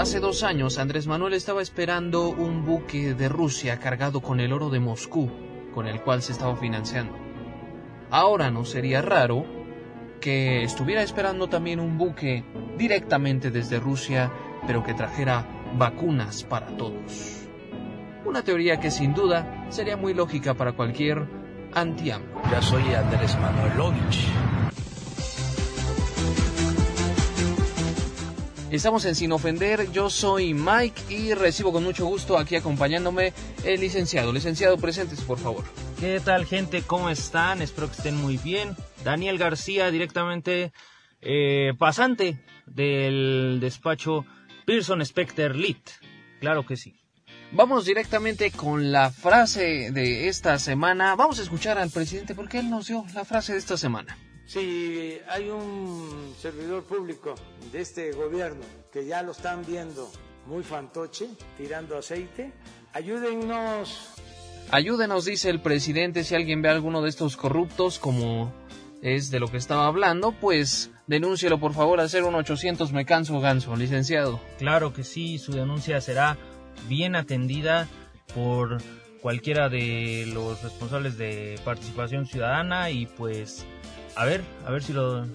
Hace 0.00 0.18
dos 0.18 0.44
años 0.44 0.78
Andrés 0.78 1.06
Manuel 1.06 1.34
estaba 1.34 1.60
esperando 1.60 2.30
un 2.30 2.64
buque 2.64 3.12
de 3.12 3.28
Rusia 3.28 3.78
cargado 3.80 4.22
con 4.22 4.40
el 4.40 4.50
oro 4.54 4.70
de 4.70 4.80
Moscú, 4.80 5.30
con 5.74 5.86
el 5.86 6.00
cual 6.00 6.22
se 6.22 6.32
estaba 6.32 6.56
financiando. 6.56 7.12
Ahora 8.10 8.50
no 8.50 8.64
sería 8.64 9.02
raro 9.02 9.44
que 10.18 10.62
estuviera 10.62 11.02
esperando 11.02 11.50
también 11.50 11.80
un 11.80 11.98
buque 11.98 12.46
directamente 12.78 13.50
desde 13.50 13.78
Rusia, 13.78 14.32
pero 14.66 14.82
que 14.82 14.94
trajera 14.94 15.46
vacunas 15.76 16.44
para 16.44 16.68
todos. 16.78 17.46
Una 18.24 18.42
teoría 18.42 18.80
que 18.80 18.90
sin 18.90 19.12
duda 19.12 19.66
sería 19.68 19.98
muy 19.98 20.14
lógica 20.14 20.54
para 20.54 20.72
cualquier 20.72 21.28
anti 21.74 22.06
Ya 22.06 22.62
soy 22.62 22.94
Andrés 22.94 23.36
Manuelovich. 23.38 24.30
Estamos 28.70 29.04
en 29.04 29.16
Sin 29.16 29.32
Ofender, 29.32 29.90
yo 29.90 30.08
soy 30.10 30.54
Mike 30.54 31.12
y 31.12 31.34
recibo 31.34 31.72
con 31.72 31.82
mucho 31.82 32.06
gusto 32.06 32.38
aquí 32.38 32.54
acompañándome 32.54 33.32
el 33.64 33.80
licenciado. 33.80 34.32
Licenciado, 34.32 34.78
presentes 34.78 35.22
por 35.22 35.38
favor. 35.38 35.64
¿Qué 35.98 36.20
tal 36.24 36.46
gente? 36.46 36.82
¿Cómo 36.82 37.10
están? 37.10 37.62
Espero 37.62 37.88
que 37.88 37.96
estén 37.96 38.14
muy 38.14 38.36
bien. 38.36 38.76
Daniel 39.02 39.38
García, 39.38 39.90
directamente 39.90 40.72
eh, 41.20 41.72
pasante 41.80 42.44
del 42.66 43.58
despacho 43.60 44.24
Pearson 44.66 45.04
Specter 45.04 45.56
Lit. 45.56 45.90
Claro 46.38 46.64
que 46.64 46.76
sí. 46.76 46.94
Vamos 47.50 47.86
directamente 47.86 48.52
con 48.52 48.92
la 48.92 49.10
frase 49.10 49.90
de 49.90 50.28
esta 50.28 50.60
semana. 50.60 51.16
Vamos 51.16 51.40
a 51.40 51.42
escuchar 51.42 51.76
al 51.76 51.90
presidente 51.90 52.36
porque 52.36 52.60
él 52.60 52.70
nos 52.70 52.86
dio 52.86 53.04
la 53.14 53.24
frase 53.24 53.52
de 53.52 53.58
esta 53.58 53.76
semana. 53.76 54.16
Si 54.50 55.16
hay 55.28 55.48
un 55.48 56.34
servidor 56.36 56.82
público 56.82 57.36
de 57.70 57.82
este 57.82 58.10
gobierno 58.10 58.64
que 58.92 59.06
ya 59.06 59.22
lo 59.22 59.30
están 59.30 59.64
viendo 59.64 60.10
muy 60.44 60.64
fantoche, 60.64 61.28
tirando 61.56 61.96
aceite, 61.96 62.52
ayúdennos. 62.92 64.10
Ayúdenos, 64.72 65.26
dice 65.26 65.50
el 65.50 65.60
presidente, 65.60 66.24
si 66.24 66.34
alguien 66.34 66.62
ve 66.62 66.68
a 66.68 66.72
alguno 66.72 67.00
de 67.00 67.10
estos 67.10 67.36
corruptos, 67.36 68.00
como 68.00 68.52
es 69.02 69.30
de 69.30 69.38
lo 69.38 69.46
que 69.46 69.56
estaba 69.56 69.86
hablando, 69.86 70.32
pues 70.32 70.90
denúncielo 71.06 71.60
por 71.60 71.72
favor 71.72 72.00
al 72.00 72.24
un 72.24 72.34
800 72.34 72.92
me 72.92 73.06
canso 73.06 73.38
ganso, 73.38 73.76
licenciado. 73.76 74.40
Claro 74.58 74.92
que 74.92 75.04
sí, 75.04 75.38
su 75.38 75.52
denuncia 75.52 76.00
será 76.00 76.36
bien 76.88 77.14
atendida 77.14 77.86
por 78.34 78.78
cualquiera 79.22 79.68
de 79.68 80.28
los 80.34 80.60
responsables 80.60 81.16
de 81.18 81.60
participación 81.64 82.26
ciudadana 82.26 82.90
y 82.90 83.06
pues 83.06 83.64
a 84.16 84.24
ver, 84.24 84.42
a 84.66 84.70
ver 84.70 84.82
si 84.82 84.92
lo, 84.92 85.26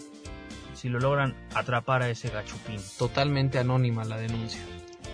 si 0.74 0.90
lo 0.90 1.00
logran 1.00 1.36
atrapar 1.54 2.04
a 2.04 2.10
ese 2.10 2.30
gachupín. 2.30 2.80
Totalmente 2.98 3.58
anónima 3.60 4.06
la 4.06 4.18
denuncia. 4.18 4.62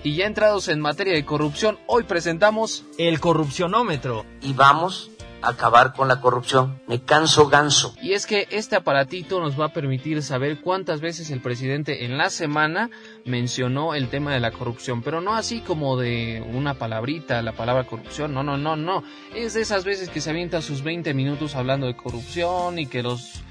Y 0.04 0.16
ya 0.16 0.26
entrados 0.26 0.68
en 0.68 0.82
materia 0.82 1.14
de 1.14 1.26
corrupción, 1.26 1.78
hoy 1.86 2.04
presentamos 2.04 2.86
el 2.98 3.20
corrupcionómetro. 3.20 4.26
Y 4.42 4.54
vamos 4.54 5.12
a 5.44 5.50
acabar 5.50 5.94
con 5.94 6.08
la 6.08 6.20
corrupción. 6.22 6.82
Me 6.88 7.02
canso 7.02 7.48
ganso. 7.48 7.94
Y 8.02 8.14
es 8.14 8.26
que 8.26 8.48
este 8.50 8.76
aparatito 8.76 9.40
nos 9.40 9.60
va 9.60 9.66
a 9.66 9.74
permitir 9.74 10.24
saber 10.24 10.60
cuántas 10.62 11.02
veces 11.02 11.30
el 11.30 11.40
presidente 11.40 12.06
en 12.06 12.18
la 12.18 12.30
semana 12.32 12.90
mencionó 13.26 13.94
el 13.94 14.10
tema 14.10 14.34
de 14.34 14.40
la 14.40 14.52
corrupción, 14.52 15.04
pero 15.04 15.22
no 15.22 15.36
así 15.36 15.62
como 15.62 15.98
de 15.98 16.44
una 16.52 16.76
palabrita, 16.76 17.42
la 17.42 17.54
palabra 17.54 17.86
corrupción, 17.86 18.34
no, 18.34 18.44
no, 18.44 18.58
no, 18.58 18.76
no. 18.76 19.04
Es 19.36 19.54
de 19.54 19.62
esas 19.62 19.84
veces 19.84 20.10
que 20.10 20.22
se 20.22 20.32
avienta 20.32 20.62
sus 20.62 20.84
20 20.84 21.14
minutos 21.14 21.56
hablando 21.56 21.86
de 21.86 21.96
corrupción 21.96 22.80
y 22.80 22.88
que 22.88 23.04
los 23.04 23.44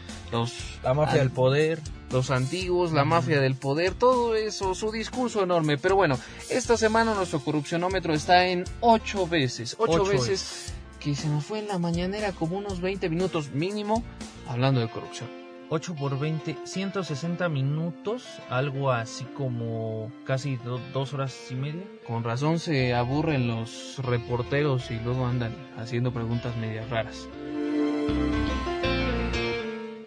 la 0.82 0.94
mafia 0.94 1.20
del 1.20 1.30
poder, 1.30 1.80
los 2.10 2.30
antiguos, 2.30 2.92
la 2.92 3.04
mafia 3.04 3.40
del 3.40 3.54
poder, 3.54 3.94
todo 3.94 4.34
eso, 4.34 4.74
su 4.74 4.90
discurso 4.90 5.42
enorme. 5.42 5.78
Pero 5.78 5.96
bueno, 5.96 6.18
esta 6.48 6.76
semana 6.76 7.14
nuestro 7.14 7.40
corrupcionómetro 7.40 8.12
está 8.14 8.46
en 8.46 8.64
ocho 8.80 9.26
veces, 9.26 9.76
ocho, 9.78 10.04
veces 10.04 10.72
que 10.98 11.14
se 11.14 11.28
nos 11.28 11.44
fue 11.44 11.60
en 11.60 11.68
la 11.68 11.78
mañanera 11.78 12.32
como 12.32 12.58
unos 12.58 12.80
20 12.80 13.08
minutos 13.08 13.50
mínimo 13.50 14.04
hablando 14.48 14.80
de 14.80 14.88
corrupción. 14.88 15.28
8 15.72 15.94
por 15.94 16.18
20, 16.18 16.56
160 16.64 17.48
minutos, 17.48 18.24
algo 18.48 18.90
así 18.90 19.24
como 19.36 20.10
casi 20.24 20.58
dos 20.92 21.14
horas 21.14 21.36
y 21.48 21.54
media. 21.54 21.84
Con 22.04 22.24
razón 22.24 22.58
se 22.58 22.92
aburren 22.92 23.46
los 23.46 23.98
reporteros 23.98 24.90
y 24.90 24.98
luego 24.98 25.26
andan 25.26 25.54
haciendo 25.76 26.12
preguntas 26.12 26.56
medias 26.56 26.90
raras 26.90 27.28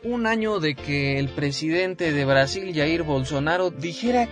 un 0.04 0.28
año 0.28 0.60
de 0.60 0.76
que 0.76 1.20
el 1.20 1.30
presidente 1.30 2.12
de 2.12 2.26
Brasil, 2.26 2.74
Jair 2.74 3.04
Bolsonaro, 3.04 3.70
dijera 3.70 4.28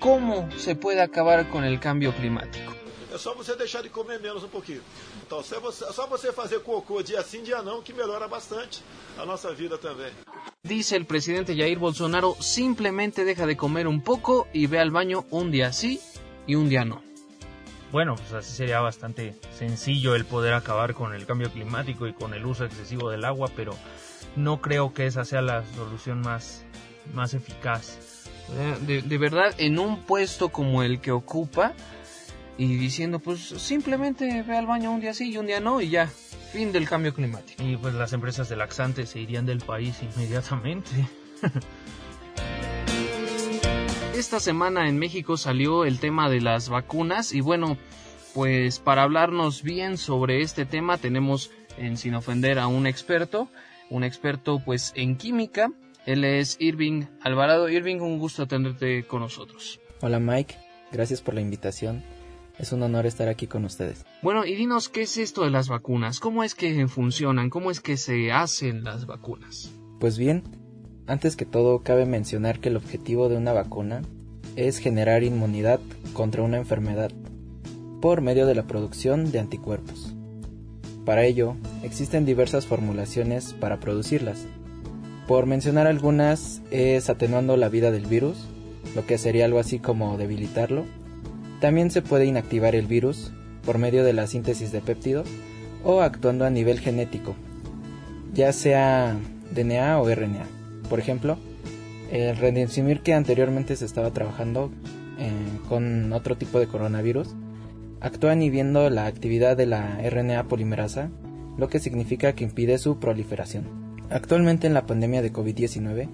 cómo 0.00 0.48
se 0.58 0.76
puede 0.76 1.00
acabar 1.00 1.48
con 1.48 1.64
el 1.64 1.80
cambio 1.80 2.12
climático. 2.14 2.72
É 3.12 3.18
só 3.18 3.32
você 3.32 3.54
deixar 3.54 3.80
de 3.80 3.88
comer 3.88 4.18
menos 4.20 4.42
um 4.42 4.48
pouquinho. 4.48 4.82
Então, 5.24 5.40
você, 5.40 5.84
só 5.92 6.06
você 6.08 6.32
fazer 6.32 6.58
cocô 6.60 7.00
dia 7.00 7.22
sim, 7.22 7.44
dia 7.44 7.62
não, 7.62 7.80
que 7.80 7.92
melhora 7.92 8.26
bastante 8.26 8.82
a 9.16 9.24
nossa 9.24 9.52
vida 9.54 9.78
também. 9.78 10.12
Dice 10.64 10.96
el 10.96 11.04
presidente 11.04 11.56
Jair 11.56 11.78
Bolsonaro, 11.78 12.36
simplemente 12.40 13.24
deja 13.24 13.46
de 13.46 13.56
comer 13.56 13.86
un 13.86 14.02
poco 14.02 14.48
y 14.52 14.66
ve 14.66 14.80
al 14.80 14.90
baño 14.90 15.26
un 15.30 15.52
día 15.52 15.72
sí 15.72 16.00
y 16.46 16.56
un 16.56 16.68
día 16.68 16.84
no. 16.84 17.02
Bueno, 17.92 18.16
pues 18.16 18.32
así 18.32 18.50
sería 18.50 18.80
bastante 18.80 19.36
sencillo 19.56 20.16
el 20.16 20.24
poder 20.24 20.54
acabar 20.54 20.94
con 20.94 21.14
el 21.14 21.24
cambio 21.24 21.52
climático 21.52 22.08
y 22.08 22.12
con 22.12 22.34
el 22.34 22.44
uso 22.44 22.64
excesivo 22.64 23.10
del 23.10 23.24
agua, 23.24 23.48
pero 23.54 23.76
no 24.36 24.60
creo 24.60 24.92
que 24.92 25.06
esa 25.06 25.24
sea 25.24 25.42
la 25.42 25.64
solución 25.74 26.20
más, 26.20 26.64
más 27.12 27.34
eficaz. 27.34 27.98
De, 28.86 29.00
de, 29.00 29.18
verdad, 29.18 29.54
en 29.58 29.78
un 29.78 30.02
puesto 30.02 30.50
como 30.50 30.82
el 30.82 31.00
que 31.00 31.12
ocupa 31.12 31.72
y 32.58 32.76
diciendo, 32.76 33.18
pues 33.18 33.40
simplemente 33.40 34.42
ve 34.42 34.56
al 34.56 34.66
baño 34.66 34.92
un 34.92 35.00
día 35.00 35.14
sí 35.14 35.32
y 35.32 35.38
un 35.38 35.46
día 35.46 35.60
no 35.60 35.80
y 35.80 35.88
ya, 35.88 36.10
fin 36.52 36.70
del 36.70 36.88
cambio 36.88 37.14
climático. 37.14 37.62
Y 37.62 37.76
pues 37.76 37.94
las 37.94 38.12
empresas 38.12 38.48
de 38.48 38.56
laxantes 38.56 39.08
se 39.10 39.20
irían 39.20 39.46
del 39.46 39.60
país 39.60 40.00
inmediatamente. 40.02 40.90
Esta 44.14 44.38
semana 44.38 44.88
en 44.88 44.98
México 44.98 45.36
salió 45.36 45.84
el 45.84 45.98
tema 45.98 46.30
de 46.30 46.40
las 46.40 46.68
vacunas 46.68 47.32
y 47.32 47.40
bueno, 47.40 47.76
pues 48.32 48.78
para 48.78 49.02
hablarnos 49.02 49.62
bien 49.62 49.98
sobre 49.98 50.42
este 50.42 50.66
tema 50.66 50.98
tenemos, 50.98 51.50
en 51.78 51.96
sin 51.96 52.14
ofender 52.14 52.60
a 52.60 52.68
un 52.68 52.86
experto, 52.86 53.48
un 53.90 54.04
experto 54.04 54.60
pues 54.64 54.92
en 54.96 55.16
química. 55.16 55.72
Él 56.06 56.24
es 56.24 56.56
Irving 56.60 57.04
Alvarado. 57.22 57.68
Irving, 57.68 58.00
un 58.00 58.18
gusto 58.18 58.46
tenerte 58.46 59.06
con 59.06 59.20
nosotros. 59.20 59.80
Hola 60.00 60.18
Mike, 60.18 60.56
gracias 60.92 61.22
por 61.22 61.34
la 61.34 61.40
invitación. 61.40 62.02
Es 62.58 62.72
un 62.72 62.82
honor 62.82 63.06
estar 63.06 63.28
aquí 63.28 63.46
con 63.46 63.64
ustedes. 63.64 64.04
Bueno, 64.22 64.44
y 64.44 64.54
dinos 64.54 64.88
qué 64.88 65.02
es 65.02 65.16
esto 65.16 65.42
de 65.42 65.50
las 65.50 65.68
vacunas, 65.68 66.20
cómo 66.20 66.44
es 66.44 66.54
que 66.54 66.86
funcionan, 66.86 67.50
cómo 67.50 67.70
es 67.70 67.80
que 67.80 67.96
se 67.96 68.30
hacen 68.30 68.84
las 68.84 69.06
vacunas. 69.06 69.72
Pues 69.98 70.18
bien, 70.18 70.44
antes 71.06 71.36
que 71.36 71.46
todo 71.46 71.82
cabe 71.82 72.06
mencionar 72.06 72.60
que 72.60 72.68
el 72.68 72.76
objetivo 72.76 73.28
de 73.28 73.36
una 73.36 73.52
vacuna 73.52 74.02
es 74.56 74.78
generar 74.78 75.24
inmunidad 75.24 75.80
contra 76.12 76.42
una 76.42 76.58
enfermedad 76.58 77.10
por 78.00 78.20
medio 78.20 78.46
de 78.46 78.54
la 78.54 78.66
producción 78.66 79.32
de 79.32 79.40
anticuerpos. 79.40 80.13
Para 81.04 81.24
ello, 81.24 81.56
existen 81.82 82.24
diversas 82.24 82.66
formulaciones 82.66 83.52
para 83.52 83.78
producirlas. 83.78 84.46
Por 85.28 85.46
mencionar 85.46 85.86
algunas, 85.86 86.62
es 86.70 87.10
atenuando 87.10 87.56
la 87.56 87.68
vida 87.68 87.90
del 87.90 88.06
virus, 88.06 88.46
lo 88.94 89.06
que 89.06 89.18
sería 89.18 89.44
algo 89.44 89.58
así 89.58 89.78
como 89.78 90.16
debilitarlo. 90.16 90.84
También 91.60 91.90
se 91.90 92.02
puede 92.02 92.26
inactivar 92.26 92.74
el 92.74 92.86
virus 92.86 93.32
por 93.64 93.78
medio 93.78 94.04
de 94.04 94.12
la 94.12 94.26
síntesis 94.26 94.72
de 94.72 94.80
péptidos 94.80 95.28
o 95.82 96.00
actuando 96.00 96.44
a 96.44 96.50
nivel 96.50 96.80
genético, 96.80 97.34
ya 98.32 98.52
sea 98.52 99.16
DNA 99.54 99.98
o 99.98 100.08
RNA. 100.08 100.46
Por 100.88 100.98
ejemplo, 100.98 101.38
el 102.10 102.36
Remdesivir 102.36 103.00
que 103.00 103.14
anteriormente 103.14 103.76
se 103.76 103.84
estaba 103.84 104.10
trabajando 104.10 104.70
eh, 105.18 105.30
con 105.68 106.12
otro 106.12 106.36
tipo 106.36 106.58
de 106.60 106.66
coronavirus 106.66 107.34
actúa 108.04 108.34
inhibiendo 108.34 108.90
la 108.90 109.06
actividad 109.06 109.56
de 109.56 109.64
la 109.64 109.98
RNA 109.98 110.46
polimerasa, 110.46 111.10
lo 111.56 111.68
que 111.68 111.78
significa 111.78 112.34
que 112.34 112.44
impide 112.44 112.76
su 112.76 112.98
proliferación. 112.98 113.64
Actualmente 114.10 114.66
en 114.66 114.74
la 114.74 114.84
pandemia 114.84 115.22
de 115.22 115.32
COVID-19, 115.32 116.08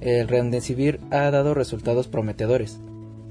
el 0.00 0.28
Remdesivir 0.28 1.00
ha 1.10 1.28
dado 1.32 1.54
resultados 1.54 2.06
prometedores, 2.06 2.78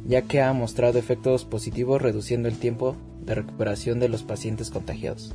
ya 0.05 0.23
que 0.23 0.41
ha 0.41 0.51
mostrado 0.51 0.99
efectos 0.99 1.45
positivos 1.45 2.01
reduciendo 2.01 2.49
el 2.49 2.57
tiempo 2.57 2.97
de 3.21 3.35
recuperación 3.35 4.01
de 4.01 4.09
los 4.09 4.23
pacientes 4.23 4.71
contagiados. 4.71 5.33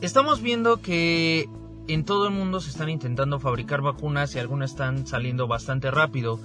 Estamos 0.00 0.42
viendo 0.42 0.80
que 0.80 1.48
en 1.86 2.04
todo 2.04 2.26
el 2.26 2.34
mundo 2.34 2.60
se 2.60 2.70
están 2.70 2.88
intentando 2.88 3.38
fabricar 3.38 3.82
vacunas 3.82 4.34
y 4.34 4.40
algunas 4.40 4.72
están 4.72 5.06
saliendo 5.06 5.46
bastante 5.46 5.92
rápido. 5.92 6.40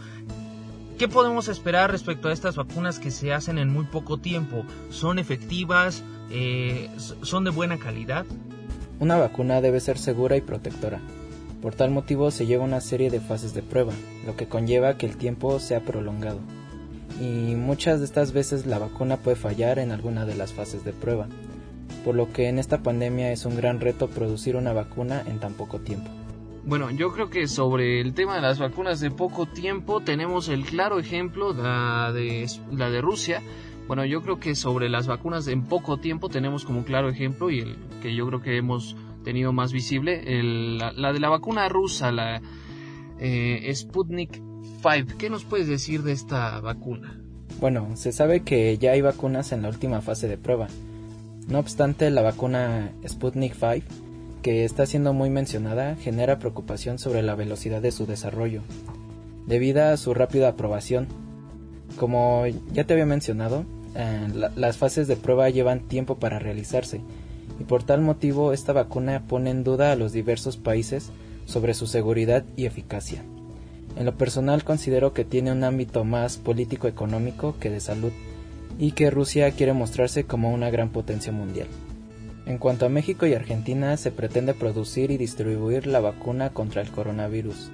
¿Qué 0.99 1.07
podemos 1.07 1.47
esperar 1.47 1.91
respecto 1.91 2.27
a 2.27 2.33
estas 2.33 2.57
vacunas 2.57 2.99
que 2.99 3.09
se 3.09 3.31
hacen 3.31 3.57
en 3.57 3.69
muy 3.71 3.85
poco 3.85 4.17
tiempo? 4.17 4.65
¿Son 4.89 5.17
efectivas? 5.17 6.03
Eh, 6.29 6.89
¿Son 7.21 7.45
de 7.45 7.51
buena 7.51 7.79
calidad? 7.79 8.25
Una 8.99 9.15
vacuna 9.15 9.61
debe 9.61 9.79
ser 9.79 9.97
segura 9.97 10.35
y 10.35 10.41
protectora. 10.41 10.99
Por 11.61 11.73
tal 11.73 11.89
motivo 11.89 12.31
se 12.31 12.47
lleva 12.47 12.65
una 12.65 12.81
serie 12.81 13.09
de 13.09 13.21
fases 13.21 13.53
de 13.53 13.61
prueba, 13.61 13.93
lo 14.25 14.35
que 14.35 14.49
conlleva 14.49 14.97
que 14.97 15.05
el 15.05 15.15
tiempo 15.15 15.57
sea 15.61 15.79
prolongado. 15.79 16.41
y 17.21 17.55
muchas 17.55 17.99
de 17.99 18.05
estas 18.05 18.33
veces 18.33 18.65
la 18.65 18.77
vacuna 18.77 19.15
puede 19.15 19.37
fallar 19.37 19.79
en 19.79 19.91
alguna 19.91 20.25
de 20.25 20.35
las 20.35 20.51
fases 20.51 20.83
de 20.83 20.91
prueba, 20.91 21.27
por 22.03 22.15
lo 22.15 22.33
que 22.33 22.49
en 22.49 22.59
esta 22.59 22.83
pandemia 22.83 23.31
es 23.31 23.45
un 23.45 23.55
gran 23.55 23.79
reto 23.79 24.09
producir 24.09 24.57
una 24.57 24.73
vacuna 24.73 25.23
en 25.25 25.39
tan 25.39 25.53
poco 25.53 25.79
tiempo. 25.79 26.11
Bueno, 26.69 26.91
yo 26.91 27.11
creo 27.11 27.31
que 27.31 27.47
sobre 27.47 27.99
el 27.99 28.13
tema 28.13 28.35
de 28.35 28.41
las 28.41 28.59
vacunas 28.59 28.99
de 28.99 29.09
poco 29.09 29.47
tiempo 29.47 30.01
tenemos 30.01 30.49
el 30.49 30.65
claro 30.65 30.99
ejemplo, 30.99 31.51
la 31.51 32.11
de, 32.13 32.45
la 32.71 32.91
de 32.91 33.01
Rusia. 33.01 33.41
Bueno, 33.87 34.05
yo 34.05 34.21
creo 34.21 34.39
que 34.39 34.53
sobre 34.53 34.87
las 34.87 35.07
vacunas 35.07 35.47
en 35.47 35.63
poco 35.63 35.97
tiempo 35.97 36.29
tenemos 36.29 36.65
como 36.65 36.83
claro 36.83 37.09
ejemplo 37.09 37.49
y 37.49 37.61
el 37.61 37.75
que 38.03 38.13
yo 38.13 38.27
creo 38.27 38.43
que 38.43 38.55
hemos 38.55 38.95
tenido 39.23 39.51
más 39.51 39.73
visible, 39.73 40.21
la, 40.77 41.11
de 41.11 41.19
la 41.19 41.29
vacuna 41.29 41.67
rusa, 41.69 42.11
la 42.11 42.39
eh, 43.17 43.73
Sputnik 43.73 44.39
5. 44.83 45.17
¿Qué 45.17 45.31
nos 45.31 45.45
puedes 45.45 45.67
decir 45.67 46.03
de 46.03 46.11
esta 46.11 46.59
vacuna? 46.59 47.19
Bueno, 47.59 47.95
se 47.95 48.11
sabe 48.11 48.41
que 48.41 48.77
ya 48.77 48.91
hay 48.91 49.01
vacunas 49.01 49.53
en 49.53 49.63
la 49.63 49.69
última 49.69 50.01
fase 50.01 50.27
de 50.27 50.37
prueba. 50.37 50.67
No 51.47 51.57
obstante, 51.57 52.11
la 52.11 52.21
vacuna 52.21 52.91
Sputnik 53.07 53.55
5 53.55 54.08
que 54.41 54.65
está 54.65 54.85
siendo 54.85 55.13
muy 55.13 55.29
mencionada 55.29 55.95
genera 55.95 56.39
preocupación 56.39 56.99
sobre 56.99 57.21
la 57.21 57.35
velocidad 57.35 57.81
de 57.81 57.91
su 57.91 58.05
desarrollo, 58.05 58.61
debido 59.47 59.83
a 59.83 59.97
su 59.97 60.13
rápida 60.13 60.49
aprobación. 60.49 61.07
Como 61.97 62.45
ya 62.71 62.85
te 62.85 62.93
había 62.93 63.05
mencionado, 63.05 63.65
eh, 63.95 64.27
las 64.55 64.77
fases 64.77 65.07
de 65.07 65.15
prueba 65.15 65.49
llevan 65.49 65.87
tiempo 65.87 66.19
para 66.19 66.39
realizarse, 66.39 67.01
y 67.59 67.63
por 67.63 67.83
tal 67.83 68.01
motivo 68.01 68.53
esta 68.53 68.73
vacuna 68.73 69.23
pone 69.27 69.49
en 69.49 69.63
duda 69.63 69.91
a 69.91 69.95
los 69.95 70.13
diversos 70.13 70.57
países 70.57 71.11
sobre 71.45 71.73
su 71.73 71.87
seguridad 71.87 72.45
y 72.55 72.65
eficacia. 72.65 73.23
En 73.97 74.05
lo 74.05 74.15
personal 74.15 74.63
considero 74.63 75.13
que 75.13 75.25
tiene 75.25 75.51
un 75.51 75.63
ámbito 75.63 76.03
más 76.05 76.37
político-económico 76.37 77.55
que 77.59 77.69
de 77.69 77.79
salud, 77.79 78.11
y 78.77 78.93
que 78.93 79.11
Rusia 79.11 79.51
quiere 79.51 79.73
mostrarse 79.73 80.23
como 80.23 80.53
una 80.53 80.69
gran 80.69 80.89
potencia 80.89 81.33
mundial. 81.33 81.67
En 82.49 82.57
cuanto 82.57 82.87
a 82.87 82.89
México 82.89 83.27
y 83.27 83.35
Argentina, 83.35 83.95
se 83.95 84.09
pretende 84.09 84.55
producir 84.55 85.11
y 85.11 85.17
distribuir 85.17 85.85
la 85.85 85.99
vacuna 85.99 86.49
contra 86.49 86.81
el 86.81 86.89
coronavirus, 86.89 87.69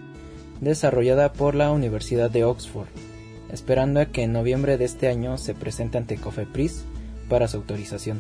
desarrollada 0.60 1.32
por 1.32 1.56
la 1.56 1.72
Universidad 1.72 2.30
de 2.30 2.44
Oxford, 2.44 2.90
esperando 3.50 4.02
a 4.02 4.08
que 4.08 4.24
en 4.24 4.34
noviembre 4.34 4.78
de 4.78 4.84
este 4.84 5.08
año 5.08 5.38
se 5.38 5.56
presente 5.56 5.98
ante 5.98 6.18
COFEPRIS 6.18 6.84
para 7.30 7.48
su 7.48 7.56
autorización. 7.56 8.20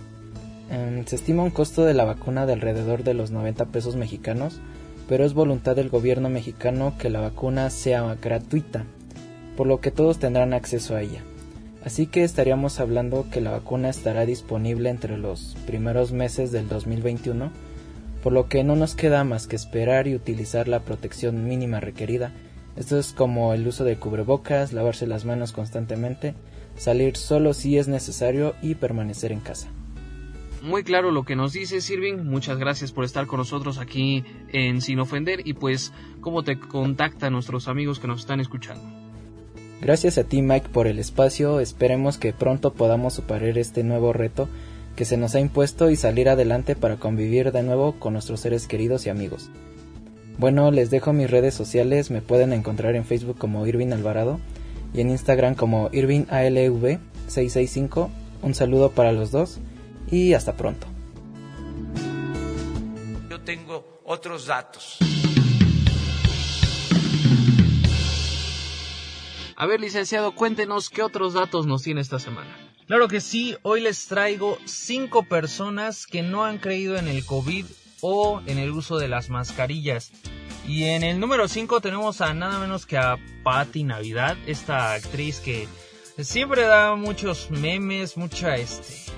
Em, 0.71 1.05
se 1.05 1.17
estima 1.17 1.43
un 1.43 1.49
costo 1.51 1.83
de 1.83 1.93
la 1.93 2.05
vacuna 2.05 2.45
de 2.45 2.53
alrededor 2.53 3.03
de 3.03 3.15
los 3.15 3.31
90 3.31 3.65
pesos 3.65 3.97
mexicanos, 3.97 4.61
pero 5.09 5.25
es 5.25 5.33
voluntad 5.33 5.75
del 5.75 5.89
gobierno 5.89 6.29
mexicano 6.29 6.93
que 6.97 7.09
la 7.09 7.19
vacuna 7.19 7.69
sea 7.69 8.15
gratuita, 8.15 8.85
por 9.57 9.67
lo 9.67 9.81
que 9.81 9.91
todos 9.91 10.19
tendrán 10.19 10.53
acceso 10.53 10.95
a 10.95 11.01
ella. 11.01 11.21
Así 11.85 12.07
que 12.07 12.23
estaríamos 12.23 12.79
hablando 12.79 13.27
que 13.31 13.41
la 13.41 13.51
vacuna 13.51 13.89
estará 13.89 14.25
disponible 14.25 14.89
entre 14.89 15.19
los 15.19 15.55
primeros 15.67 16.11
meses 16.11 16.51
del 16.51 16.67
2021, 16.67 17.51
por 18.23 18.33
lo 18.33 18.49
que 18.49 18.63
no 18.63 18.75
nos 18.75 18.95
queda 18.95 19.23
más 19.23 19.45
que 19.45 19.55
esperar 19.55 20.07
y 20.07 20.15
utilizar 20.15 20.67
la 20.67 20.79
protección 20.79 21.45
mínima 21.45 21.79
requerida. 21.79 22.33
Esto 22.75 22.97
es 22.97 23.13
como 23.13 23.53
el 23.53 23.67
uso 23.67 23.83
de 23.83 23.97
cubrebocas, 23.97 24.73
lavarse 24.73 25.05
las 25.05 25.25
manos 25.25 25.51
constantemente, 25.51 26.33
salir 26.75 27.15
solo 27.17 27.53
si 27.53 27.77
es 27.77 27.87
necesario 27.87 28.55
y 28.63 28.73
permanecer 28.73 29.31
en 29.31 29.41
casa. 29.41 29.69
Muy 30.63 30.83
claro 30.83 31.11
lo 31.11 31.23
que 31.23 31.35
nos 31.35 31.53
dice 31.53 31.81
Sirving, 31.81 32.27
muchas 32.27 32.57
gracias 32.57 32.91
por 32.91 33.05
estar 33.05 33.27
con 33.27 33.37
nosotros 33.37 33.77
aquí 33.77 34.23
en 34.51 34.81
Sin 34.81 34.99
Ofender 34.99 35.47
y 35.47 35.53
pues 35.53 35.93
cómo 36.19 36.43
te 36.43 36.57
contactan 36.57 37.33
nuestros 37.33 37.67
amigos 37.67 37.99
que 37.99 38.07
nos 38.07 38.21
están 38.21 38.39
escuchando. 38.39 39.04
Gracias 39.81 40.17
a 40.17 40.23
ti 40.23 40.41
Mike 40.41 40.69
por 40.69 40.87
el 40.87 40.99
espacio, 40.99 41.59
esperemos 41.59 42.17
que 42.17 42.33
pronto 42.33 42.73
podamos 42.73 43.13
superar 43.13 43.57
este 43.57 43.83
nuevo 43.83 44.13
reto 44.13 44.47
que 44.95 45.05
se 45.05 45.17
nos 45.17 45.35
ha 45.35 45.39
impuesto 45.39 45.89
y 45.89 45.95
salir 45.95 46.29
adelante 46.29 46.75
para 46.75 46.95
convivir 46.95 47.51
de 47.51 47.63
nuevo 47.63 47.99
con 47.99 48.13
nuestros 48.13 48.39
seres 48.39 48.67
queridos 48.67 49.05
y 49.05 49.09
amigos. 49.09 49.49
Bueno, 50.37 50.71
les 50.71 50.89
dejo 50.89 51.13
mis 51.13 51.29
redes 51.29 51.53
sociales, 51.53 52.11
me 52.11 52.21
pueden 52.21 52.53
encontrar 52.53 52.95
en 52.95 53.05
Facebook 53.05 53.37
como 53.37 53.67
Irving 53.67 53.91
Alvarado 53.91 54.39
y 54.93 55.01
en 55.01 55.09
Instagram 55.09 55.55
como 55.55 55.89
IrvingALV665. 55.91 58.09
Un 58.41 58.53
saludo 58.53 58.91
para 58.91 59.11
los 59.11 59.31
dos 59.31 59.59
y 60.09 60.33
hasta 60.33 60.53
pronto. 60.53 60.87
Yo 63.29 63.41
tengo 63.41 63.99
otros 64.05 64.47
datos. 64.47 64.99
A 69.57 69.65
ver, 69.65 69.79
licenciado, 69.79 70.35
cuéntenos 70.35 70.89
qué 70.89 71.01
otros 71.01 71.33
datos 71.33 71.65
nos 71.65 71.81
tiene 71.81 72.01
esta 72.01 72.19
semana. 72.19 72.57
Claro 72.87 73.07
que 73.07 73.21
sí, 73.21 73.55
hoy 73.61 73.79
les 73.79 74.05
traigo 74.07 74.57
cinco 74.65 75.23
personas 75.23 76.05
que 76.05 76.21
no 76.21 76.43
han 76.43 76.57
creído 76.57 76.97
en 76.97 77.07
el 77.07 77.25
COVID 77.25 77.65
o 78.01 78.41
en 78.47 78.57
el 78.57 78.71
uso 78.71 78.97
de 78.97 79.07
las 79.07 79.29
mascarillas. 79.29 80.11
Y 80.67 80.85
en 80.85 81.03
el 81.03 81.19
número 81.19 81.47
5 81.47 81.79
tenemos 81.79 82.21
a 82.21 82.33
nada 82.33 82.59
menos 82.59 82.85
que 82.85 82.97
a 82.97 83.17
Patti 83.43 83.83
Navidad, 83.83 84.35
esta 84.45 84.93
actriz 84.93 85.39
que 85.39 85.67
siempre 86.19 86.63
da 86.63 86.95
muchos 86.95 87.49
memes, 87.51 88.17
mucha 88.17 88.55
este, 88.55 89.11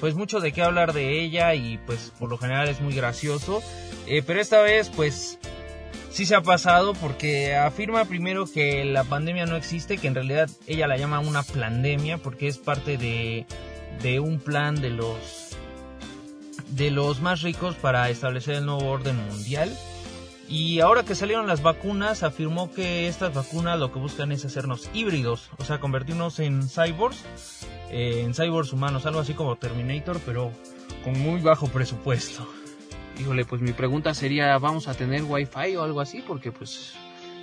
pues 0.00 0.14
mucho 0.14 0.40
de 0.40 0.52
qué 0.52 0.62
hablar 0.62 0.94
de 0.94 1.22
ella 1.22 1.54
y 1.54 1.78
pues 1.78 2.12
por 2.18 2.30
lo 2.30 2.38
general 2.38 2.68
es 2.68 2.80
muy 2.80 2.94
gracioso. 2.94 3.62
Eh, 4.06 4.22
pero 4.26 4.40
esta 4.40 4.62
vez 4.62 4.90
pues 4.90 5.38
sí 6.16 6.24
se 6.24 6.34
ha 6.34 6.40
pasado 6.40 6.94
porque 6.94 7.54
afirma 7.54 8.06
primero 8.06 8.46
que 8.46 8.86
la 8.86 9.04
pandemia 9.04 9.44
no 9.44 9.54
existe, 9.54 9.98
que 9.98 10.08
en 10.08 10.14
realidad 10.14 10.48
ella 10.66 10.86
la 10.86 10.96
llama 10.96 11.20
una 11.20 11.42
pandemia 11.42 12.16
porque 12.16 12.48
es 12.48 12.56
parte 12.56 12.96
de, 12.96 13.44
un 14.18 14.38
plan 14.38 14.80
de 14.80 14.88
los 14.88 15.50
de 16.70 16.90
los 16.90 17.20
más 17.20 17.42
ricos 17.42 17.74
para 17.74 18.08
establecer 18.08 18.54
el 18.54 18.64
nuevo 18.64 18.86
orden 18.86 19.16
mundial. 19.28 19.70
Y 20.48 20.80
ahora 20.80 21.02
que 21.02 21.14
salieron 21.14 21.46
las 21.46 21.60
vacunas, 21.60 22.22
afirmó 22.22 22.72
que 22.72 23.08
estas 23.08 23.34
vacunas 23.34 23.78
lo 23.78 23.92
que 23.92 23.98
buscan 23.98 24.32
es 24.32 24.42
hacernos 24.46 24.88
híbridos, 24.94 25.50
o 25.58 25.64
sea, 25.64 25.80
convertirnos 25.80 26.38
en 26.38 26.66
cyborgs, 26.66 27.18
eh, 27.90 28.22
en 28.24 28.32
cyborgs 28.32 28.72
humanos, 28.72 29.04
algo 29.04 29.20
así 29.20 29.34
como 29.34 29.56
Terminator, 29.56 30.18
pero 30.24 30.50
con 31.04 31.18
muy 31.18 31.42
bajo 31.42 31.68
presupuesto. 31.68 32.48
Híjole, 33.18 33.44
pues 33.44 33.62
mi 33.62 33.72
pregunta 33.72 34.12
sería, 34.12 34.56
¿vamos 34.58 34.88
a 34.88 34.94
tener 34.94 35.22
wifi 35.22 35.76
o 35.76 35.82
algo 35.82 36.00
así? 36.00 36.22
Porque 36.26 36.52
pues 36.52 36.94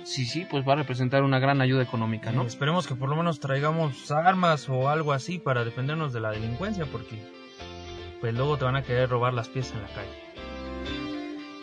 sí, 0.04 0.24
sí, 0.24 0.46
pues 0.48 0.66
va 0.66 0.74
a 0.74 0.76
representar 0.76 1.22
una 1.24 1.40
gran 1.40 1.60
ayuda 1.60 1.82
económica, 1.82 2.30
¿no? 2.30 2.42
esperemos 2.46 2.86
que 2.86 2.94
por 2.94 3.08
lo 3.08 3.16
menos 3.16 3.40
traigamos 3.40 4.10
armas 4.10 4.68
o 4.68 4.88
algo 4.88 5.12
así 5.12 5.38
para 5.38 5.64
defendernos 5.64 6.12
de 6.12 6.20
la 6.20 6.30
delincuencia, 6.30 6.86
porque 6.86 7.18
pues 8.20 8.32
luego 8.34 8.56
te 8.56 8.64
van 8.64 8.76
a 8.76 8.82
querer 8.82 9.08
robar 9.08 9.34
las 9.34 9.48
piezas 9.48 9.74
en 9.74 9.82
la 9.82 9.88
calle. 9.88 10.24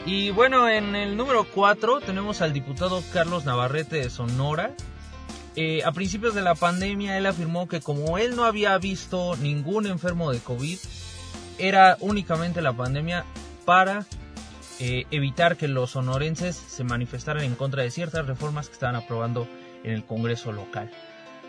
Y 0.06 0.32
bueno, 0.32 0.68
en 0.68 0.96
el 0.96 1.15
número 1.15 1.46
4 1.46 2.01
tenemos 2.01 2.41
al 2.41 2.53
diputado 2.53 3.03
Carlos 3.13 3.46
Navarrete 3.46 3.98
de 3.98 4.10
Sonora. 4.10 4.75
Eh, 5.56 5.84
a 5.86 5.91
principios 5.91 6.34
de 6.34 6.41
la 6.41 6.56
pandemia 6.56 7.18
él 7.18 7.25
afirmó 7.27 7.68
que 7.68 7.82
como 7.82 8.18
él 8.18 8.36
no 8.36 8.46
había 8.46 8.77
visto 8.77 9.36
ningún 9.38 9.86
enfermo 9.86 10.32
de 10.32 10.39
COVID, 10.39 10.77
era 11.60 11.98
únicamente 12.00 12.62
la 12.62 12.74
pandemia 12.74 13.25
para 13.72 14.06
eh, 14.82 15.06
evitar 15.12 15.56
que 15.56 15.70
los 15.70 15.92
sonorenses 15.92 16.58
se 16.58 16.84
manifestaran 16.84 17.46
en 17.46 17.56
contra 17.56 17.84
de 17.84 17.90
ciertas 17.90 18.28
reformas 18.28 18.68
que 18.68 18.74
estaban 18.74 18.98
aprobando 18.98 19.48
en 19.86 19.94
el 19.94 20.04
Congreso 20.04 20.51
local. 20.51 20.92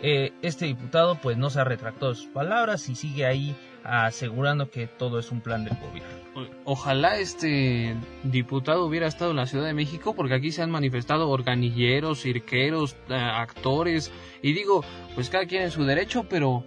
Eh, 0.01 0.31
este 0.41 0.63
diputado 0.63 1.15
pues 1.15 1.35
no 1.35 1.49
se 1.49 1.59
ha 1.59 1.65
retractado 1.65 2.13
de 2.13 2.17
sus 2.17 2.27
palabras 2.27 2.87
y 2.87 2.95
sigue 2.95 3.25
ahí 3.25 3.57
asegurando 3.83 4.69
que 4.69 4.87
todo 4.87 5.19
es 5.19 5.33
un 5.33 5.41
plan 5.41 5.65
del 5.65 5.75
gobierno. 5.75 6.49
Ojalá 6.63 7.17
este 7.17 7.93
diputado 8.23 8.85
hubiera 8.85 9.07
estado 9.07 9.31
en 9.31 9.37
la 9.37 9.45
Ciudad 9.45 9.65
de 9.65 9.73
México 9.73 10.15
porque 10.15 10.35
aquí 10.35 10.53
se 10.53 10.61
han 10.61 10.71
manifestado 10.71 11.29
organilleros, 11.29 12.21
cirqueros, 12.21 12.95
eh, 13.09 13.15
actores 13.15 14.13
y 14.41 14.53
digo, 14.53 14.85
pues 15.13 15.29
cada 15.29 15.45
quien 15.45 15.63
en 15.63 15.71
su 15.71 15.83
derecho, 15.83 16.23
pero 16.29 16.63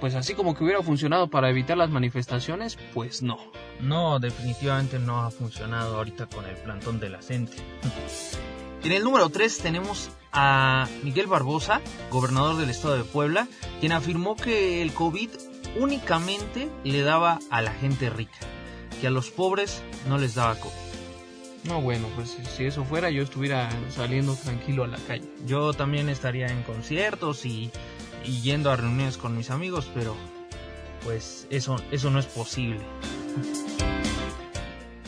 pues 0.00 0.14
así 0.14 0.34
como 0.34 0.54
que 0.54 0.64
hubiera 0.64 0.82
funcionado 0.82 1.28
para 1.28 1.50
evitar 1.50 1.76
las 1.76 1.90
manifestaciones, 1.90 2.78
pues 2.94 3.22
no. 3.22 3.38
No, 3.80 4.18
definitivamente 4.18 4.98
no 4.98 5.20
ha 5.22 5.30
funcionado 5.30 5.96
ahorita 5.96 6.26
con 6.26 6.46
el 6.46 6.56
plantón 6.56 6.98
de 6.98 7.10
la 7.10 7.22
gente. 7.22 7.56
En 8.82 8.92
el 8.92 9.04
número 9.04 9.28
3 9.28 9.58
tenemos 9.58 10.08
a 10.32 10.88
Miguel 11.02 11.26
Barbosa, 11.26 11.82
gobernador 12.10 12.56
del 12.56 12.70
estado 12.70 12.96
de 12.96 13.04
Puebla, 13.04 13.46
quien 13.78 13.92
afirmó 13.92 14.36
que 14.36 14.80
el 14.80 14.94
COVID 14.94 15.28
únicamente 15.78 16.70
le 16.82 17.02
daba 17.02 17.40
a 17.50 17.60
la 17.60 17.74
gente 17.74 18.08
rica, 18.08 18.38
que 18.98 19.08
a 19.08 19.10
los 19.10 19.30
pobres 19.30 19.82
no 20.08 20.16
les 20.16 20.34
daba 20.34 20.54
COVID. 20.54 20.72
No, 21.64 21.82
bueno, 21.82 22.08
pues 22.16 22.38
si 22.56 22.64
eso 22.64 22.84
fuera 22.84 23.10
yo 23.10 23.22
estuviera 23.22 23.68
saliendo 23.90 24.34
tranquilo 24.34 24.84
a 24.84 24.88
la 24.88 24.98
calle. 25.06 25.28
Yo 25.46 25.74
también 25.74 26.08
estaría 26.08 26.46
en 26.46 26.62
conciertos 26.62 27.44
y 27.44 27.70
y 28.24 28.40
yendo 28.42 28.70
a 28.70 28.76
reuniones 28.76 29.16
con 29.16 29.36
mis 29.36 29.50
amigos, 29.50 29.90
pero 29.94 30.16
pues 31.04 31.46
eso, 31.50 31.76
eso 31.90 32.10
no 32.10 32.18
es 32.18 32.26
posible. 32.26 32.80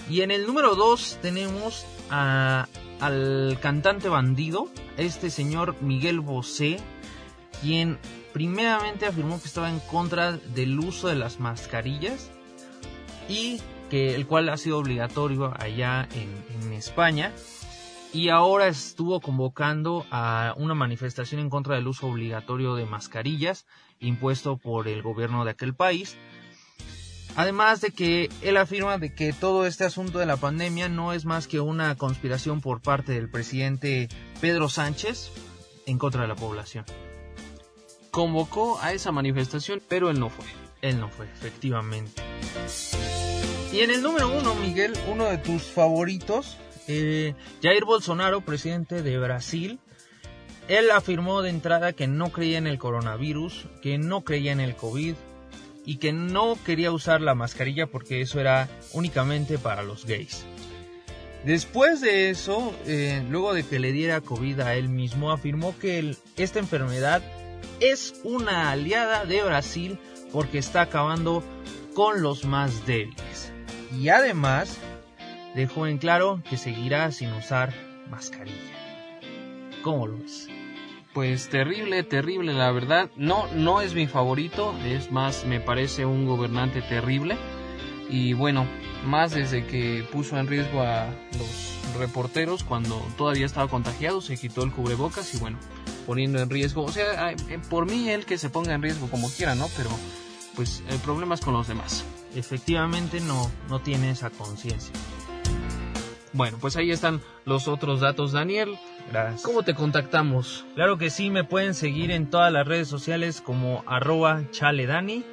Y 0.08 0.22
en 0.22 0.30
el 0.30 0.46
número 0.46 0.74
2 0.74 1.18
tenemos 1.22 1.86
a, 2.10 2.68
al 3.00 3.58
cantante 3.60 4.08
bandido, 4.08 4.68
este 4.96 5.30
señor 5.30 5.76
Miguel 5.80 6.20
Bosé, 6.20 6.78
quien 7.60 7.98
primeramente 8.32 9.06
afirmó 9.06 9.40
que 9.40 9.48
estaba 9.48 9.70
en 9.70 9.80
contra 9.80 10.32
del 10.32 10.78
uso 10.78 11.08
de 11.08 11.16
las 11.16 11.40
mascarillas 11.40 12.30
y 13.28 13.60
que 13.90 14.14
el 14.14 14.26
cual 14.26 14.48
ha 14.48 14.56
sido 14.56 14.78
obligatorio 14.78 15.52
allá 15.58 16.08
en, 16.14 16.62
en 16.62 16.72
España 16.72 17.32
y 18.12 18.28
ahora 18.28 18.68
estuvo 18.68 19.20
convocando 19.20 20.06
a 20.10 20.54
una 20.56 20.74
manifestación 20.74 21.40
en 21.40 21.50
contra 21.50 21.76
del 21.76 21.88
uso 21.88 22.06
obligatorio 22.06 22.74
de 22.74 22.84
mascarillas 22.84 23.66
impuesto 24.00 24.56
por 24.56 24.88
el 24.88 25.02
gobierno 25.02 25.44
de 25.44 25.52
aquel 25.52 25.74
país. 25.74 26.16
Además 27.34 27.80
de 27.80 27.92
que 27.92 28.28
él 28.42 28.58
afirma 28.58 28.98
de 28.98 29.14
que 29.14 29.32
todo 29.32 29.64
este 29.64 29.84
asunto 29.84 30.18
de 30.18 30.26
la 30.26 30.36
pandemia 30.36 30.90
no 30.90 31.14
es 31.14 31.24
más 31.24 31.46
que 31.46 31.60
una 31.60 31.94
conspiración 31.96 32.60
por 32.60 32.82
parte 32.82 33.12
del 33.12 33.30
presidente 33.30 34.08
Pedro 34.40 34.68
Sánchez 34.68 35.30
en 35.86 35.98
contra 35.98 36.22
de 36.22 36.28
la 36.28 36.34
población. 36.34 36.84
Convocó 38.10 38.78
a 38.82 38.92
esa 38.92 39.12
manifestación, 39.12 39.80
pero 39.88 40.10
él 40.10 40.20
no 40.20 40.28
fue. 40.28 40.44
Él 40.82 41.00
no 41.00 41.08
fue, 41.08 41.26
efectivamente. 41.26 42.22
Y 43.72 43.80
en 43.80 43.90
el 43.90 44.02
número 44.02 44.28
uno, 44.28 44.54
Miguel, 44.56 44.92
uno 45.10 45.24
de 45.24 45.38
tus 45.38 45.62
favoritos, 45.62 46.58
eh, 46.88 47.34
Jair 47.62 47.84
Bolsonaro, 47.84 48.40
presidente 48.40 49.02
de 49.02 49.18
Brasil, 49.18 49.78
él 50.68 50.90
afirmó 50.90 51.42
de 51.42 51.50
entrada 51.50 51.92
que 51.92 52.06
no 52.06 52.30
creía 52.30 52.58
en 52.58 52.66
el 52.66 52.78
coronavirus, 52.78 53.66
que 53.82 53.98
no 53.98 54.22
creía 54.22 54.52
en 54.52 54.60
el 54.60 54.76
COVID 54.76 55.14
y 55.84 55.96
que 55.96 56.12
no 56.12 56.56
quería 56.64 56.92
usar 56.92 57.20
la 57.20 57.34
mascarilla 57.34 57.86
porque 57.86 58.20
eso 58.20 58.40
era 58.40 58.68
únicamente 58.92 59.58
para 59.58 59.82
los 59.82 60.06
gays. 60.06 60.44
Después 61.44 62.00
de 62.00 62.30
eso, 62.30 62.72
eh, 62.86 63.24
luego 63.28 63.52
de 63.52 63.64
que 63.64 63.80
le 63.80 63.90
diera 63.90 64.20
COVID 64.20 64.60
a 64.60 64.76
él 64.76 64.88
mismo, 64.88 65.32
afirmó 65.32 65.76
que 65.76 66.14
esta 66.36 66.60
enfermedad 66.60 67.20
es 67.80 68.14
una 68.22 68.70
aliada 68.70 69.24
de 69.24 69.42
Brasil 69.42 69.98
porque 70.32 70.58
está 70.58 70.82
acabando 70.82 71.42
con 71.94 72.22
los 72.22 72.44
más 72.44 72.86
débiles 72.86 73.52
y 74.00 74.08
además 74.08 74.78
dejó 75.54 75.86
en 75.86 75.98
claro 75.98 76.42
que 76.48 76.56
seguirá 76.56 77.10
sin 77.12 77.32
usar 77.32 77.72
mascarilla. 78.08 78.56
¿Cómo 79.82 80.06
lo 80.06 80.18
ves? 80.18 80.48
Pues 81.12 81.48
terrible, 81.48 82.02
terrible, 82.04 82.54
la 82.54 82.70
verdad. 82.70 83.10
No, 83.16 83.46
no 83.54 83.80
es 83.80 83.94
mi 83.94 84.06
favorito, 84.06 84.74
es 84.84 85.10
más, 85.10 85.44
me 85.44 85.60
parece 85.60 86.06
un 86.06 86.26
gobernante 86.26 86.80
terrible. 86.82 87.36
Y 88.08 88.32
bueno, 88.32 88.66
más 89.04 89.32
desde 89.32 89.66
que 89.66 90.06
puso 90.10 90.38
en 90.38 90.46
riesgo 90.46 90.82
a 90.82 91.06
los 91.38 91.98
reporteros 91.98 92.64
cuando 92.64 93.04
todavía 93.18 93.46
estaba 93.46 93.68
contagiado, 93.68 94.20
se 94.20 94.36
quitó 94.36 94.62
el 94.62 94.72
cubrebocas 94.72 95.34
y 95.34 95.38
bueno, 95.38 95.58
poniendo 96.06 96.40
en 96.40 96.48
riesgo, 96.48 96.84
o 96.84 96.92
sea, 96.92 97.32
eh, 97.32 97.36
por 97.68 97.90
mí 97.90 98.08
él 98.08 98.24
que 98.24 98.38
se 98.38 98.48
ponga 98.48 98.74
en 98.74 98.82
riesgo 98.82 99.08
como 99.08 99.30
quiera, 99.30 99.54
¿no? 99.54 99.66
Pero 99.76 99.90
pues 100.54 100.82
el 100.88 100.98
problema 100.98 101.34
es 101.34 101.40
con 101.40 101.54
los 101.54 101.68
demás 101.68 102.04
efectivamente 102.34 103.20
no, 103.20 103.50
no 103.68 103.80
tiene 103.80 104.10
esa 104.10 104.30
conciencia. 104.30 104.92
Bueno, 106.32 106.56
pues 106.60 106.76
ahí 106.76 106.90
están 106.90 107.20
los 107.44 107.68
otros 107.68 108.00
datos, 108.00 108.32
Daniel. 108.32 108.78
Gracias. 109.10 109.42
¿Cómo 109.42 109.62
te 109.62 109.74
contactamos? 109.74 110.64
Claro 110.74 110.96
que 110.96 111.10
sí, 111.10 111.28
me 111.30 111.44
pueden 111.44 111.74
seguir 111.74 112.10
en 112.10 112.30
todas 112.30 112.52
las 112.52 112.66
redes 112.66 112.88
sociales 112.88 113.42
como 113.42 113.84
arroba 113.86 114.42
chaledani, 114.50 115.24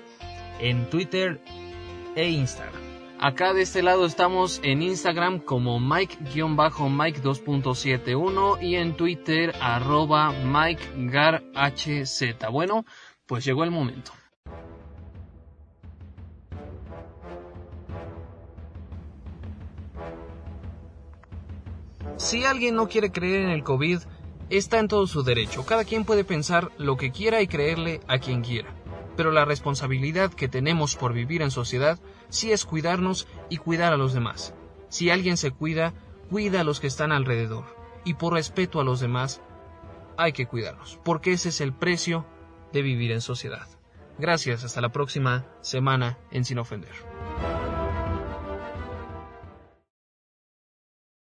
en 0.60 0.90
Twitter 0.90 1.42
e 2.16 2.30
Instagram. 2.30 2.90
Acá 3.22 3.54
de 3.54 3.64
este 3.64 3.84
lado 3.84 4.06
estamos 4.06 4.62
en 4.64 4.82
Instagram 4.82 5.40
como 5.40 5.78
Mike-Mike 5.80 7.22
2.71 7.22 8.62
y 8.62 8.76
en 8.76 8.96
Twitter 8.96 9.54
arroba 9.60 10.32
MikeGarHZ. 10.32 12.22
Bueno, 12.50 12.86
pues 13.26 13.44
llegó 13.44 13.66
el 13.66 13.72
momento. 13.72 14.14
Si 22.20 22.44
alguien 22.44 22.76
no 22.76 22.90
quiere 22.90 23.14
creer 23.14 23.44
en 23.44 23.50
el 23.50 23.64
COVID, 23.64 24.02
está 24.50 24.80
en 24.80 24.90
todo 24.90 25.08
su 25.08 25.24
derecho. 25.24 25.66
Cada 25.66 25.86
quien 25.86 26.04
puede 26.04 26.26
pensar 26.26 26.70
lo 26.78 26.98
que 26.98 27.14
quiera 27.14 27.42
y 27.42 27.48
creerle 27.48 28.02
a 28.10 28.20
quien 28.20 28.42
quiera. 28.42 28.76
Pero 29.16 29.32
la 29.32 29.46
responsabilidad 29.46 30.34
que 30.34 30.50
tenemos 30.50 30.98
por 30.98 31.14
vivir 31.14 31.42
en 31.42 31.50
sociedad 31.50 31.98
sí 32.28 32.52
es 32.52 32.66
cuidarnos 32.66 33.26
y 33.48 33.56
cuidar 33.56 33.94
a 33.94 33.98
los 33.98 34.14
demás. 34.14 34.54
Si 34.90 35.10
alguien 35.10 35.38
se 35.38 35.52
cuida, 35.52 35.94
cuida 36.30 36.62
a 36.62 36.64
los 36.66 36.82
que 36.82 36.88
están 36.88 37.14
alrededor. 37.14 37.64
Y 38.04 38.16
por 38.16 38.34
respeto 38.34 38.82
a 38.82 38.84
los 38.84 39.00
demás, 39.00 39.42
hay 40.18 40.34
que 40.34 40.46
cuidarnos, 40.46 41.00
porque 41.06 41.32
ese 41.32 41.50
es 41.50 41.62
el 41.62 41.72
precio 41.72 42.26
de 42.74 42.82
vivir 42.82 43.14
en 43.14 43.22
sociedad. 43.22 43.68
Gracias, 44.18 44.66
hasta 44.66 44.82
la 44.82 44.92
próxima 44.92 45.46
semana 45.62 46.18
en 46.32 46.44
Sin 46.44 46.60
Ofender. 46.60 47.09